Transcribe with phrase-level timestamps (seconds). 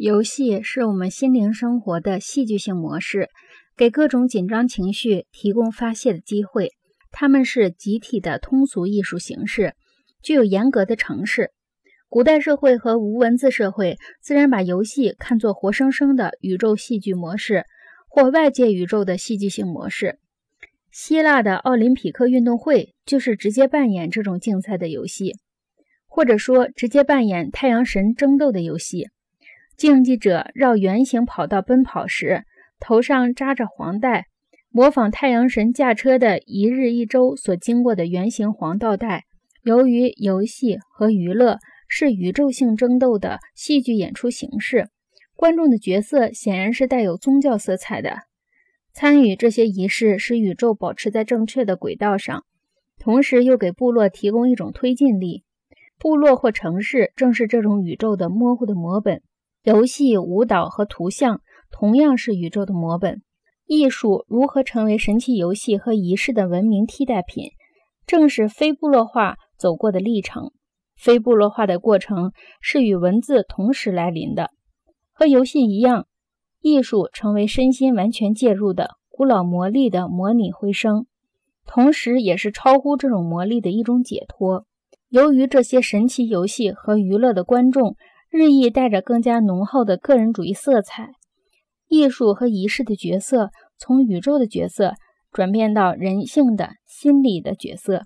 [0.00, 3.30] 游戏是我们心灵生活的戏剧性模式，
[3.76, 6.70] 给各种紧张情绪提供发泄的机会。
[7.10, 9.74] 它们是集体的通俗艺术形式，
[10.22, 11.50] 具有严格的程式。
[12.08, 17.64] 古代社会和无文字社会自然把游戏看作活生生的宇宙戏剧模式，
[18.08, 20.20] 或外界宇宙的戏剧性模式。
[20.92, 25.34] 希腊的奥林匹克运动会就是直接扮演这种竞赛的游戏，
[26.06, 29.08] 或者说直接扮演太阳神争斗的游戏。
[29.78, 32.42] 竞技者绕圆形跑道奔跑时，
[32.80, 34.26] 头上扎着黄带，
[34.70, 39.22] 模仿太阳神驾车的一日一周所经过的圆形黄道带。
[39.62, 44.88] 由于游戏和娱乐是宇宙性争斗的戏剧演出形式，
[45.36, 48.22] 观众的角色显然是带有宗教色彩的。
[48.92, 52.42] 参与这些仪式，使宇宙保持在正确的轨道上，
[52.98, 55.44] 同时又给部落提供一种推进力。
[56.00, 59.22] 部落或城市正是这种宇宙的模糊的模本。
[59.62, 61.40] 游戏、舞蹈和图像
[61.70, 63.22] 同样是宇宙的模本。
[63.66, 67.50] 艺术如何成为神奇游戏和仪式的文明替代品，
[68.06, 70.52] 正是非部落化走过的历程。
[70.96, 74.50] 非部落化的过程是与文字同时来临的。
[75.12, 76.06] 和游戏一样，
[76.60, 81.06] 艺术成为身心完全介入的古老魔力的模拟回声，
[81.66, 84.64] 同时也是超乎这种魔力的一种解脱。
[85.08, 87.96] 由于这些神奇游戏和娱乐的观众。
[88.30, 91.12] 日益带着更加浓厚的个人主义色彩，
[91.88, 94.94] 艺术和仪式的角色从宇宙的角色
[95.32, 98.04] 转变到人性的心理的角色。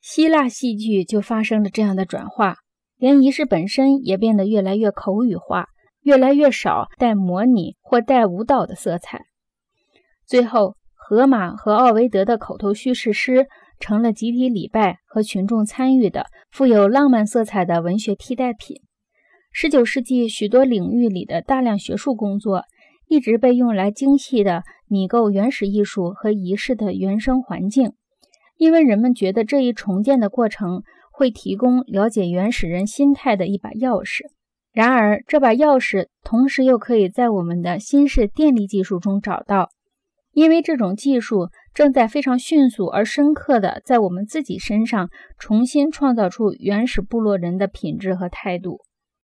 [0.00, 2.56] 希腊戏剧就发生了这样的转化，
[2.98, 5.68] 连仪式本身也变得越来越口语化，
[6.02, 9.22] 越来越少带模拟或带舞蹈的色彩。
[10.26, 13.46] 最后，荷马和奥维德的口头叙事诗
[13.80, 18.82] 成了集体礼拜和群众参与的富有浪漫色彩的文学替代品。
[19.56, 22.64] 十九世纪，许多领域里的大量学术工作
[23.06, 27.92] 一直被用来精细地拟构原始艺术和仪式的原生环境，
[28.56, 34.22] 因为人们觉得这一重建的过程会提供了解原始人心态的一把钥匙。
[34.72, 39.70] 然而，这把钥匙同时又可以在我们的新式电力技术中找到，
[40.32, 48.80] 因为这种技术正在非常迅速而深刻地在我们自己身上重新创造出原始部落人的品质和态度。